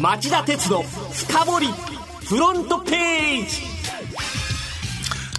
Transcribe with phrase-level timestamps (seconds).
[0.00, 3.62] 町田鉄の深掘フロントページ。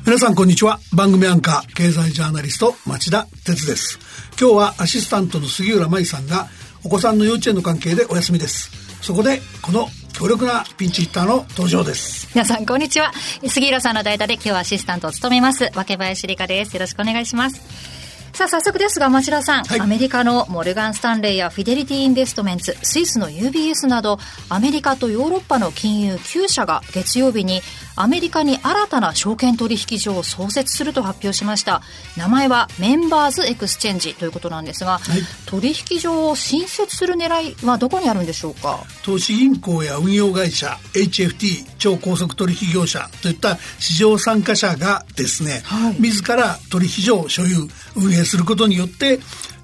[0.05, 0.79] 皆さんこんにちは。
[0.93, 3.99] 番組アンカー経済ジャーナリスト町田鉄です。
[4.39, 6.47] 今日はアシスタントの杉浦舞さんが
[6.83, 8.69] お子さんの幼稚園の関係でお休みです。
[9.01, 12.27] そこでこの強力なピンチヒッターの登場です。
[12.35, 13.13] 皆さんこんにちは。
[13.47, 16.73] 杉浦さんの代打で今日はアシスタントを務めます若林理香です。
[16.73, 17.98] よろしくお願いします
[18.39, 24.17] さあ早速ですが町田さん、はい、アメリカのモルガン・スタンレーやフィデリティ・インベストメンツスイスの UBS など
[24.47, 27.59] アメリカとヨーロッパの金融9社が月曜日に
[27.97, 31.81] アメリカに新たな証券取引所を創設すると発表しました。
[32.15, 38.79] 名前は Members Exchange ということなんですが、はい、取引所を新設する狙いはどこにあるんでしょうか？
[39.03, 49.19] 投資銀行や運用会社 HFT 超高速取引業者といった市場参加者がですね、はい、自ら取引所を所有運営することによって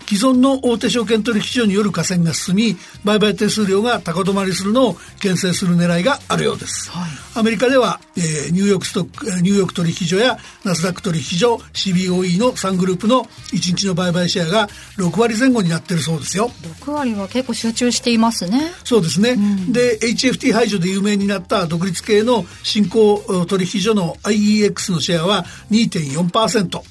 [0.08, 16.50] 既存の大手証券取引所による河川が進み売買手数料が高止まりするのを牽制する狙いがあるようです、はい、アメリカでは、えー、ニューヨークストックニューヨーク取引所やナスダック取引所 CBOE の3グループの1日の売買シェアが6割前後になってるそうですよ。
[16.82, 18.72] 6割は結構集中していますね。
[18.84, 26.82] そうですね、うん、で HFT 排除で有名になった独立系の新興取引所の IEX のシェアは2.4%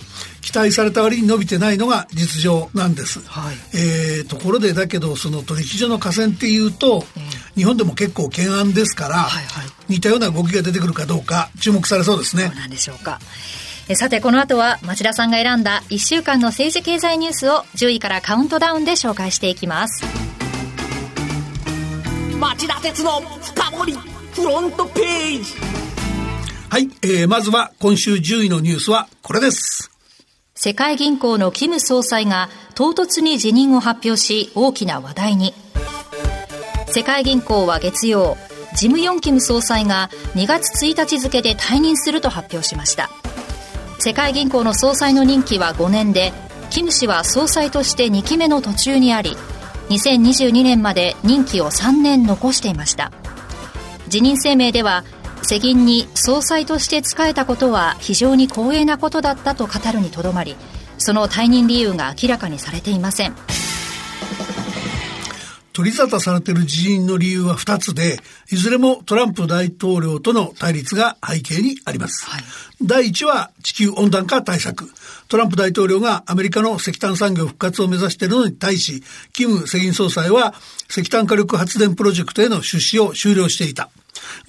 [0.45, 12.49] 期待された割に伸びてないのが実情なんです、はい、えー、ところでだけどその取引所の河川っていうと、えー、日本でも結構懸案ですから、はいはい、似たような動きが出てくるかどうか注目されそうですね。
[12.49, 13.21] そうなんでしょうか。
[13.95, 20.05] さてこの後は町田さんが選んだ1週間の政治経済ニュースを10位からカウントダウンで紹介していきます。
[22.39, 25.55] 町田鉄の深掘フロントページ。
[26.71, 29.94] はい、えー、まずは今週10位のニュースはこれです
[30.65, 35.53] 世界銀行のキム総裁が唐突に辞任を発表し大きな話題に。
[36.87, 38.39] 世界銀行は月曜
[38.75, 43.11] ジム・ヨンキム総裁が2月1日付で退任すると発表しました。
[43.99, 46.33] 世界銀行の総裁の任期は5年で
[46.71, 49.37] キム氏は総裁として2期目の途中にあり
[49.91, 53.13] 2022年まで任期を3年残していました。
[54.09, 55.05] 辞任声明では
[55.45, 60.57] 世銀に総裁として仕えたことは非常に光栄なことだったと語るにとどまり
[60.99, 63.35] その退任理由が明らかにされていません
[65.75, 72.31] 取り沙汰されている辞任の理由は2つで、いずれもトランプ大統領との対立が背景にあります。
[72.31, 72.43] はい、
[72.81, 74.89] 第1は地球温暖化対策。
[75.27, 79.03] トランプ大統領がアメリカの石炭産業復活を目指しているのに対し、
[79.33, 80.55] キム世銀総裁は
[80.89, 83.91] 石炭火力発電プロジェクトへの出資を終了していた。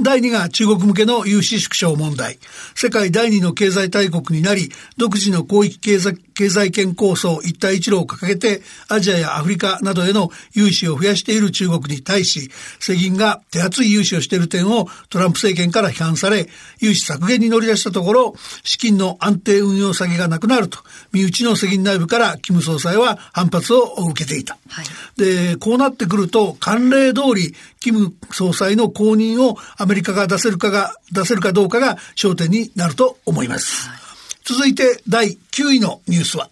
[0.01, 2.39] 第2が中国向けの融資縮小問題。
[2.75, 16.47] 世界第2の経済大国になり、独自の広域経済経済圏構想一帯一路を掲げて、アジアやアフリカなどへの融資を増やしている中国に対し、世銀が手厚い融資をしている点をトランプ政権から批判され、
[16.79, 20.79] 融資削減に乗り出したところ、資金の安定運用先がなくなると、
[21.11, 24.57] 身内の世銀内部からキム総裁は反発を受けていた。
[24.67, 24.85] はい、
[25.17, 33.87] で、こうなってくると、慣例通り、キム総裁の後任をアメリカが出せるかが、出せるかどうかが焦点になると思います。
[33.89, 34.04] はい
[34.47, 36.51] 続いて第9位のニュースは。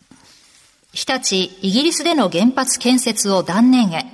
[0.93, 4.07] 日立イギリスでの原発建設を断念へ。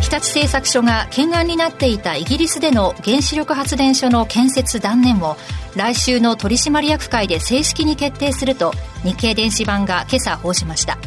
[0.00, 5.36] 日立製作所が懸案になっていたイギリスでの原子力発電所の建設断念を
[5.74, 8.72] 来週の取締役会で正式に決定すると
[9.02, 10.98] 日経電子版が今朝報じました。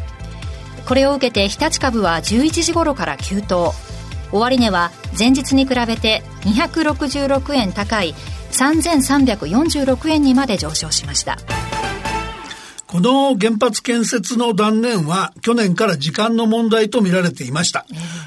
[0.86, 3.74] これを受けて日立株は11時頃から急騰。
[4.34, 8.14] 終値は前日に比べて266円高い
[8.56, 11.38] 3346円にまで上昇しました
[12.96, 17.86] この原発建設の断念は去年から時間の問題と見られていました。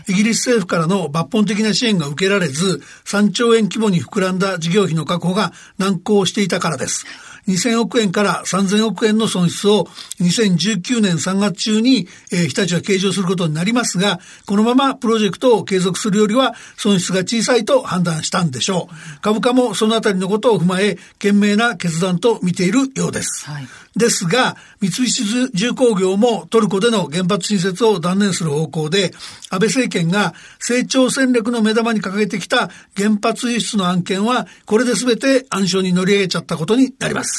[0.09, 7.07] イギリス政府からの抜本的な支援が受けられず、3兆円規模に膨らんだ事業費の確保が難航していたからです。
[7.49, 9.89] 2000億円から3000億円の損失を
[10.21, 19.21] 2019年3月中に、えー、日立は計上することになりますが、このままプロジェクトを継続するよりは損失が小さいと判断したんでしょう。
[19.21, 23.47] 株価もそのあたりのことを踏まえ、賢明な決断と見ているようです。
[23.47, 23.67] はい
[23.99, 29.11] ですが、三菱重工業もトルコでの原発新設を断念する方向で、
[29.51, 37.38] 安倍政権が成長戦略の目玉に掲げてきた原発輸出の案件は、これで全て暗礁に乗り上げちゃったことになります。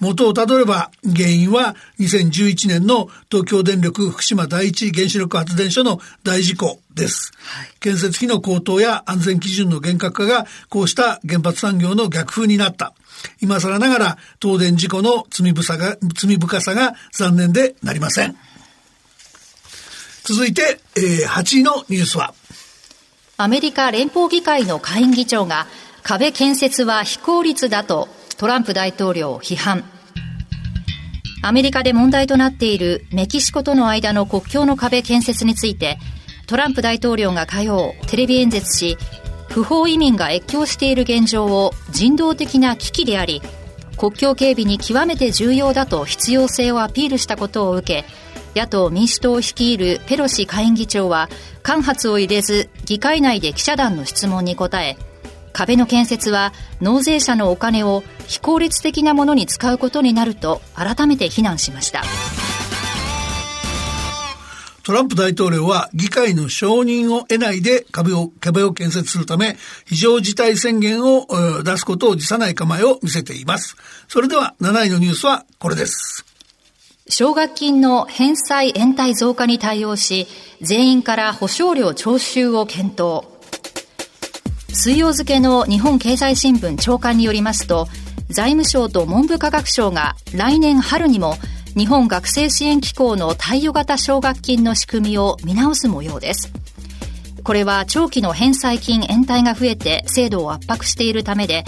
[0.00, 7.32] 元をたどれば原因は2011年の東京電力福島第一原子力発電所の大事故です。
[7.80, 12.94] 建設費の高騰や安全基準の厳格化がこうした原発産業の逆風になった。
[13.40, 18.36] 今更ながら東電事故の罪深が罪深さが残念でなりません。
[20.24, 22.32] 続いて、えー、8位のニュースは
[23.36, 25.66] アメリカ連邦議会の下院議長が
[26.02, 29.84] 壁建設は非効率だとトランプ大統領批判。
[31.42, 35.98] アメリカで問題となっているメキシコとの間の国境の壁建設について、
[36.46, 38.96] トランプ大統領が火曜、テレビ演説し、
[39.48, 43.42] 不法移民が越境している現状を人道的な危機であり、
[43.98, 48.04] 国境警備に極めて重要だと必要性をアピールしたことを受け、
[48.54, 51.28] 野党民主党を率いるペロシ下院議長は
[51.62, 54.96] 間髪を入れず議会内で記者団の質問に答え
[55.52, 62.02] 壁の建設は納税者のお金を非効率的なものに使うことになると改めて非難しました。
[64.84, 69.56] トランプ大統領は議会の承認を得ないで壁を壁を建設するため
[69.86, 71.28] 非常事態宣言を
[71.62, 73.76] 出すことを辞さない構えを見せています。
[74.08, 76.24] それでは7位のニュースはこれです。
[77.08, 80.26] 奨学金の返済延滞増加に対応し、
[80.60, 83.31] 全員から保証料徴収を検討。
[84.74, 87.88] 水曜付の日本経済新聞長官によりますと、
[88.30, 91.36] 財務省と文部科学省が来年春にも
[91.76, 96.50] 日本学生支援機構の貸与型奨学金の仕組みを見直す模様です。
[97.44, 101.64] これは長期の返済金延滞が増えて制度を圧迫しているためで、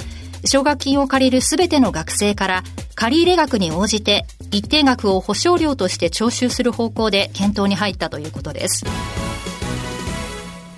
[0.47, 2.63] 奨学金を借りるすべての学生から
[2.95, 8.85] 借入額に応じて一定額を保証料として徴収する方向で検討に入ったということです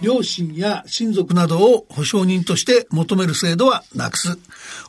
[0.02, 4.38] 両親や親族などを保証人として求める制度はなくす。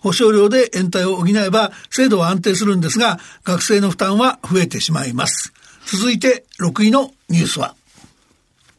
[0.02, 5.54] 保証料で延滞を補えば制度は安定するんですが学生の負担は増えてしまいます。
[5.86, 7.76] 続いて6位のニュースは。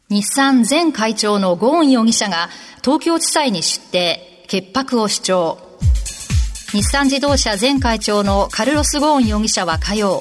[0.09, 2.49] 日産前会長のゴーン容疑者が
[2.83, 5.69] 東京地裁に出廷潔白を主張。
[6.71, 10.19] 日産自動車前会長のカルロス・ゴーン容疑者は火曜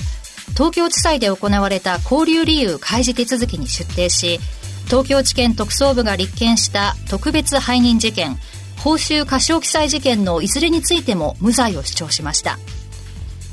[0.54, 4.40] 東京地裁で行われた交留理由開示手続きに出廷し
[4.88, 8.36] 東京地検特捜部が立件した特別背任事件
[8.78, 12.58] 報酬過少記載事件のいずれについても無罪を主張しました。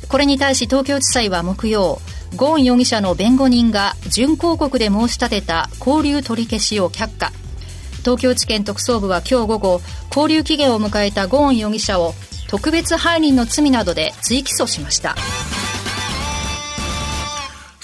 [0.07, 1.99] これに対し東京地裁は木曜
[2.35, 7.31] ゴーン容疑者の弁護人が準抗告で申し立てた交留取り消しを却下。
[7.99, 9.81] 東京地検特捜部は今日午後
[10.15, 12.13] 交留期限を迎えたゴーン容疑者を
[12.47, 15.15] 特別背任の罪などで追起訴しました。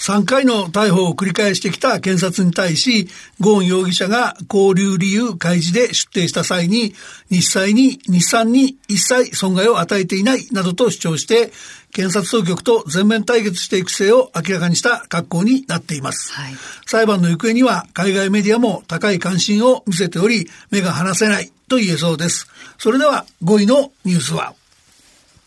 [0.02, 3.06] 3回の逮捕を繰り返してきた検察に対し、
[3.38, 6.92] ゴーン容疑者が交流理由開示で出廷した際に、
[7.30, 11.52] 日産に、日産に一切損害を与えていないなどと主張して、
[11.92, 16.32] 検察当局と全面対決していく姿勢を明らかにした格好になっています。
[16.32, 22.48] はい、裁判の行方には海外メディアも高い関心を見せており、目が離せないと言えそうです。
[22.76, 24.54] それでは5位のニュースは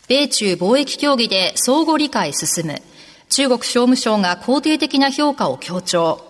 [0.08, 2.80] 米中貿易協議で相互理解進む。
[3.28, 6.20] 中国商務省が肯定的な評価を強調。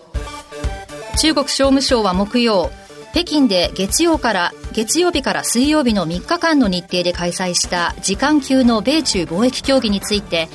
[1.19, 2.71] 中国商務省は木曜、
[3.17, 10.49] 北京で月曜から月曜日から水曜日の3日間の日程で開催した時間級の米中貿易協議について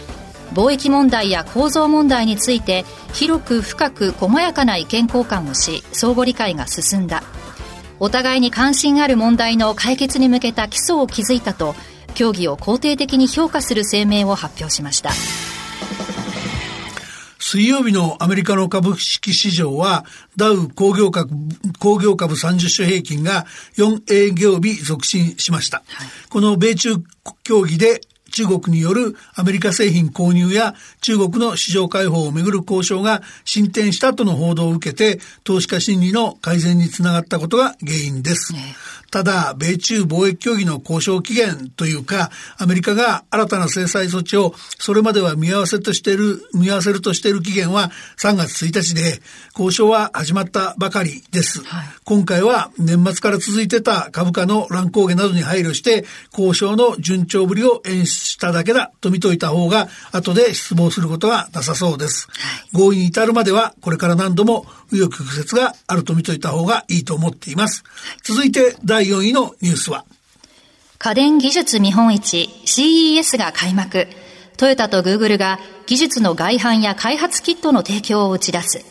[0.54, 7.24] 貿易問題や構造問題について広く深く細やかな意見交換をし相互理解が進んだ
[8.00, 11.74] お互いに関心ある問題の解決に向けた基礎を築いたと
[12.14, 15.10] 協議を肯定的に評価する声明を発表しました
[17.52, 20.06] 水曜日のアメリカの株式市場は
[20.38, 21.36] ダウ工業株
[21.80, 23.46] 工業株30種平均が
[23.76, 26.96] 4営業日続伸しました、はい、この米中
[27.44, 28.00] 協議で
[28.32, 38.54] 中国によるアメリカ製品購入や中国の市場開放をめぐる交渉が進展したとの報道を受けて投資家心理の改善につながったことが原因です。
[38.54, 38.76] ね
[39.12, 49.22] ただ、米中貿易協議の交渉期限というか、アメリカが新たな制裁措置をそれまでは見合わせとしている、見合わせるとしている期限は3月1日で、
[49.52, 51.62] 交渉は始まったばかりです。
[51.66, 62.28] はい、今回は年末から続いてた株価の乱高下などに配慮して、交渉の順調ぶりを演出しただけだと見といた方が、後で失望することはなさそうです。
[62.30, 62.34] は
[62.74, 67.84] い、合意に至るまでは、これから何度も紆余曲折があると見といた方がいいと思っています。
[68.24, 70.06] 続いて第4位のニュースは
[71.00, 74.08] 家電技術見本市 CES が開幕。
[74.58, 78.86] トヨタとグーグルが技術の外販や開発キットの提供を打ち出す。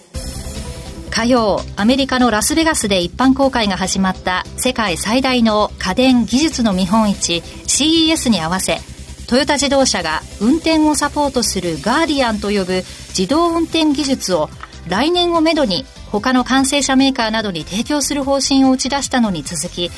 [1.11, 8.81] 火曜、アメリカのラスベガスで一般公開が始まった世界最大の家電技術の見本市 CES に合わせ、
[9.31, 12.83] トヨタ自動車が運転をサポートするガーディアンと呼ぶ
[13.17, 14.51] 自動運転技術を
[14.89, 19.89] 来年をめどに他の完成車メーカーなどに提供する方針を打ち出したのに続き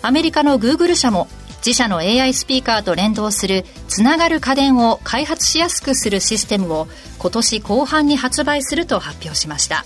[0.00, 1.28] アメリカのグーグル社も
[1.58, 9.84] 自社の AI スピーカーと連動するつながる家電を開発しやすくするシステムを今年後半に発売すると発表しました。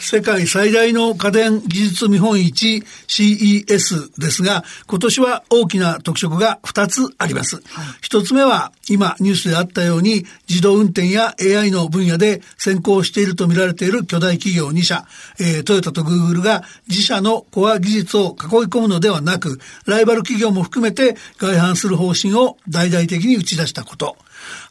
[0.00, 7.62] 世界最大の家電技術見本市 CES ですが、今年は大きな特色が2つあります。
[8.00, 15.06] 一、はい、つ目は、今ニュースであったように、自動運転や AI の分野で先行していると見られている巨大企業2社、
[15.38, 18.34] えー、トヨタとグーグルが自社のコア技術を囲い
[18.68, 24.16] 込むのではなく、ライバル企業も含めて外販する方針を大々的に打ち出したこと。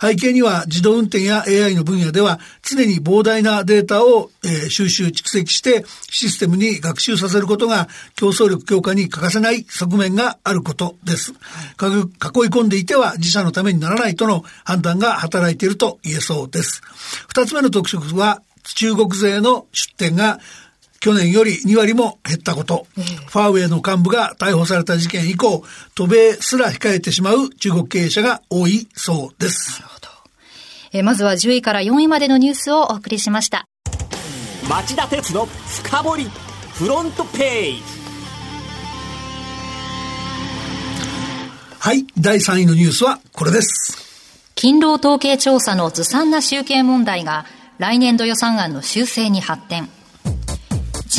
[0.01, 11.31] 背景には自動運転や AI の分野では常に膨大なデータを、えー、収集蓄積してシステムに学習させることが競争力強化に欠かせない側面があることです。
[11.31, 11.36] 囲い
[12.50, 16.81] 込んでいては自社のためにならないとの判断が働いていると言えそうです。
[17.27, 18.41] 二つ目の特色は
[18.75, 20.39] 中国勢の出展が
[20.99, 25.63] 去年より2割も減ったこと、ファーウェイの幹部が逮捕された事件以降、
[25.95, 29.79] 渡米すら控えてしまう中国経営者が多いそうです。
[29.81, 30.07] なるほど。
[30.91, 33.65] えまずは10位から4位までのニュースをお送りしました。
[34.69, 36.29] 町田鉄の深掘り
[36.73, 37.81] フロントページ。
[41.79, 44.09] はい、第3位のニュースはこれです。
[44.55, 47.45] 勤労統計調査のずさんな集計問題が
[47.77, 49.89] 来年度予算案の修正に発展。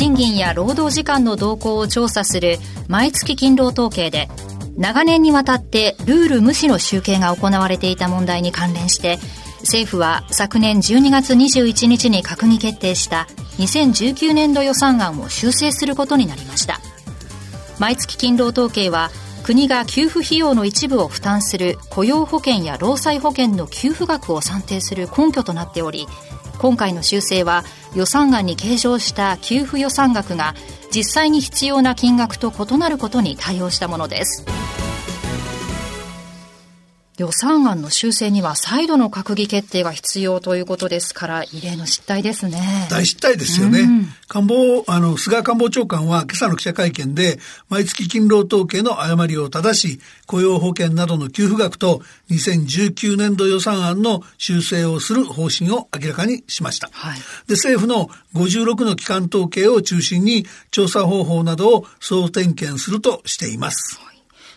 [0.01, 4.29] 賃金や労働時間の動向を調査する毎月勤労統計で
[4.75, 9.19] 長年にわたってルール無視の集計が行われていた問題に関連して
[9.59, 13.27] 政府は昨年12月21日に閣議決定した
[13.59, 16.79] 2019年度予算案を修正することになりました。
[17.77, 19.11] 毎月勤労統計は
[19.43, 26.07] 国が給付費用の一部を負担する雇用保険や労災保険の給付額を算定する根拠となっており
[26.61, 27.63] 今回の修正は
[27.95, 30.53] 予算案に計上した給付予算額が
[30.93, 34.45] 実際に必要な金額と異なることに対応したものです。
[37.21, 42.87] 予算案の修正には再度の閣議決定が必要ということですから、異例の失態ですね。
[42.89, 43.81] 大失態ですよね。
[43.81, 47.37] うん、官房、あの、菅官房長官は今朝の記者会見で、
[47.69, 52.01] 毎月勤労統計の誤りを正し、雇用保険などの給付額と
[52.31, 56.89] 2019年度予算案の修正をする方針を明らかにしました。
[56.91, 64.10] はい、で、政府の56の機関統計を中心に調査方法などを総点検するとしています。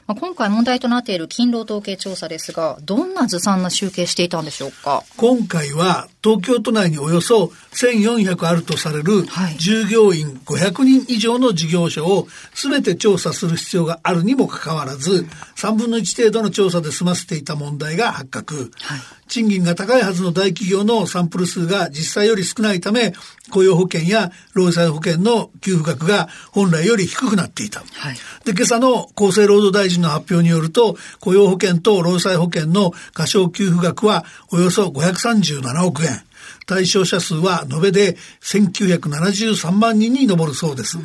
[0.06, 5.02] まあ、今回問題となっている勤労統計調査ですが、どんなずさんな集計していたんでしょうか？
[5.16, 9.26] 今回は東京都内におよそ1400あるとされる
[9.58, 15.26] 従業員500人以上の事業所を全て調査する必要があるにもかかわらず、
[15.56, 18.70] 3分の1程度の調査で済ませていた問題が発覚。
[18.80, 23.14] はい賃金が高いはずの大企業のサンプル数が実際より少ないため、
[23.50, 27.80] 雇用保険や労災保険の給付額が本来より低くなっていた。
[27.80, 28.14] はい、
[28.44, 36.13] で、今朝の厚生労働大臣の発表によると、雇用保険と労災保険の過少給付額はおよそ537億円。
[36.14, 36.33] Yeah.
[36.66, 40.98] 対象者数は延べで1973万人に上るそうです。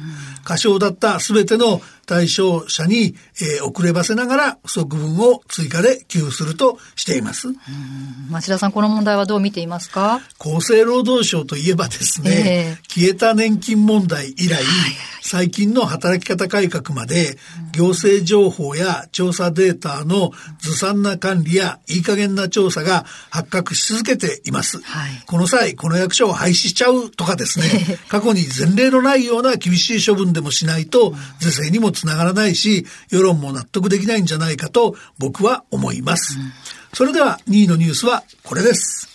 [0.44, 7.50] 過少だったすべての対象者に、えー、遅ればせながら不足分を追加で給付するとしています。
[8.32, 10.22] 町田さん、この問題はどう見ていますか？
[10.40, 14.64] 厚生労働省といえばですね、えー、消えた年金問題以来、はい
[15.22, 17.38] 最近の働き方改革まで、
[17.72, 24.82] 行政情報や調査データのずさんな管理やいい加減な調査が発覚し続けています。
[24.82, 36.40] はい、この際、この役所を廃止しちゃうとかですね、 過去に前例のないような厳しい処分でもしないと、是正にもつながらないし、世論も納得できないんじゃないかと僕は思います。
[36.96, 39.08] それでは2位のニュースはこれです。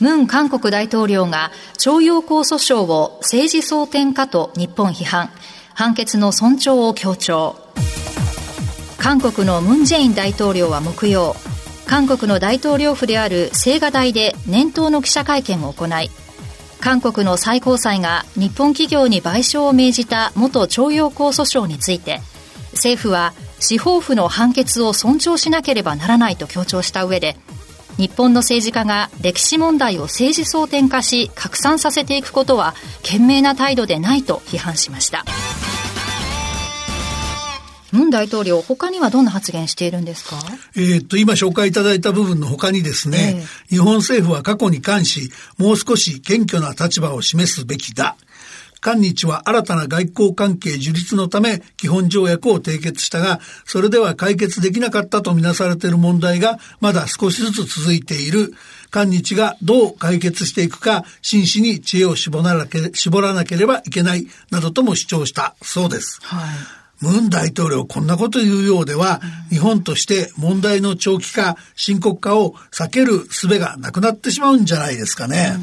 [0.00, 5.28] ムン韓国大統領が徴用工訴訟を政治争点化と日本批判
[5.74, 7.56] 判決の尊重を強調
[8.96, 11.36] 韓国のムン・ジェイン大統領は木曜
[11.86, 16.10] 韓国の大統領府である青瓦台で年頭の記者会見を行い
[16.80, 22.20] 韓国の最高裁が日本企業に賠償を命じた元徴用工訴訟について
[22.72, 27.36] 政府は司法府の判決を尊重しなければならないと強調した上で
[27.96, 35.24] 日本の政治家が歴史問題を政治争点化し拡散させていくことは賢明な態度でないと批判しました。
[37.94, 40.36] ムン大統領、他にはどんな発言しているんですか？
[40.76, 48.16] えっと、今紹介いただいた部分の他にですね、えー、日本政府は過去に関し、もう少し謙虚な立場を示すべきだ。
[48.80, 58.52] 韓日は新たな外交関係樹立のため基本条約を締結したが、それでは解決できなかったとみなされている問題がまだ少しずつ続いている。
[58.90, 66.20] 韓日がどう解決していくか、真摯に知恵を絞らなけ絞らなければいけない、などとも主張したそうです。
[66.22, 69.20] はいムン大統領こんなこと言うようでは、
[69.50, 75.56] 日本として問題の長期化、深刻化を避ける術がなくなってしまうんじゃないですかね。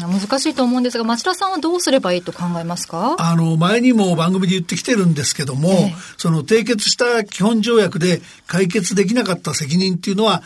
[0.00, 3.16] 難しいと思うんですが、町田さんはどうすればいいと考えますか？
[3.18, 10.42] あの、前にも番組で言ってきてるんですけども、ええ、その締結した基本条約で解決できなかった責任っていうのは、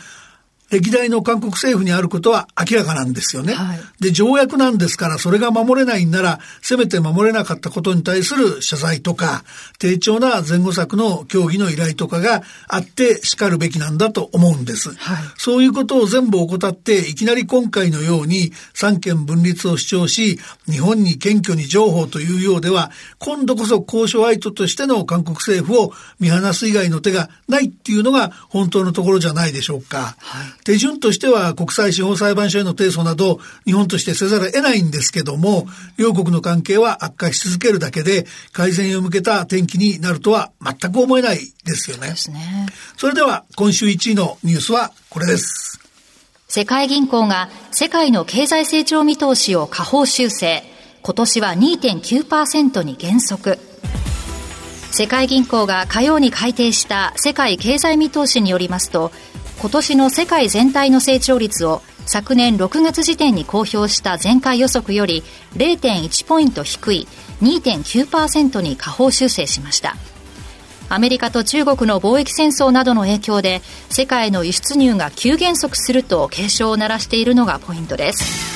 [0.73, 3.53] 歴代の韓国政府にあることは明らかなんですよね。
[3.53, 9.43] はい、で、条約なんですから、それが守れないんなら、せめて守れなかったことに対する謝罪とか、
[9.77, 14.93] 丁重な前後策の協議の依頼とかがあって叱るべきなんだと思うんです。
[14.95, 22.89] はい、そういうことを全部怠って、いきなり今回のように三権分立を主張し、日本に謙虚に情報というようでは、
[23.19, 30.15] 今度こそ交渉相手としての韓国政府を見放す以外の手がないっていうのが本当のところじゃないでしょうか。
[30.17, 35.67] はい手順としては国際司法裁判所への提訴など日本としてせざるを得ないんですけども、
[35.97, 42.09] 両国の関係は悪化し続けるだけで改善へ向けた転機になるとは全く思えないですよね。
[42.09, 42.67] ですね。
[42.97, 45.79] それでは今週1位のニュースはこれです。
[46.47, 50.63] 世界銀行が世界の経済成長見通しを下方修正。
[51.01, 53.59] 今年は2.9%に減速。
[54.91, 59.11] 世界銀行が火曜に改定した世界経済見通しによりますと
[59.63, 65.23] 今年の世界全体の成長率を昨年6月時点に公表した前回予測より
[65.55, 67.07] 0.1ポイント低い
[67.41, 69.95] 2.9%に下方修正しました。
[70.89, 78.52] アメリカと中国の貿易戦争などの影響で世界の輸出入が急減速すると警鐘を鳴らしているのがポイントです。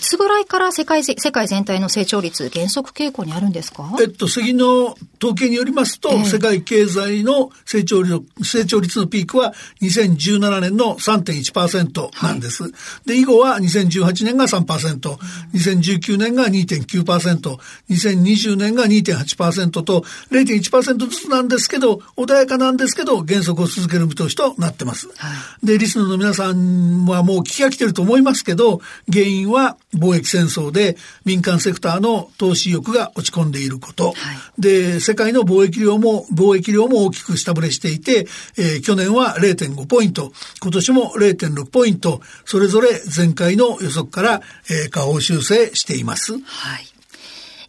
[0.00, 3.96] つぐらいから世界世界全体の成長率減速傾向にあるんですか？
[4.00, 9.52] えっと、次の統計によりますと、えー、世界経済の成長率、成長率のピークは
[9.82, 12.64] 2017年の3.1%なんです。
[12.64, 12.72] はい、
[13.06, 15.16] で、以後は2018年が3%、
[15.54, 17.58] 2019年が2.9%、
[17.90, 25.08] 2020年が2.8%と0.1%ずつなんですけど、穏やかなんですけど、減速を続ける見通しとなってます。
[25.16, 25.28] は
[25.62, 28.80] い、で、リスナーの皆さんはもう聞きが来てると思いますけど、
[29.12, 34.14] 原因は貿易戦争で民間セクターの投資意欲が落ち込んでいること、はい、
[34.60, 46.34] で世界の貿易量も貿易量も大きく下振れしていて、えー、去年は0.5ポイント今年も0.6ポイントそれぞれ前回の予測から、えー、下方修正しています。
[46.34, 46.38] は
[46.76, 46.90] い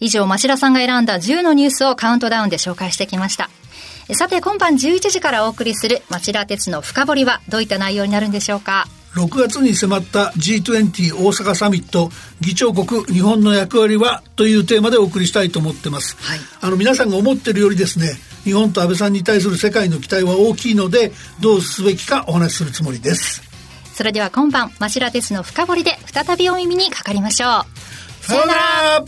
[0.04, 3.52] 以上、町田さんが選んだ10のニュースをカウントダウンで紹介してきました。
[4.16, 23.44] さて、今晩11時からお送りする町田鉄の深掘りはどういった内容になるんでしょうか6月に迫った G20 大阪サミット議長国日本の役割はというテーマでお送りしたいと思ってます、はい、あの皆さんが思ってるよりですね日本と安倍さんに対する世界の期待は大きいのでどうすべきかお話しするつもりです。
[23.94, 28.26] それでは今晩マシラテスの深掘りで再びお耳にかかりましょう。
[28.26, 29.06] さようなら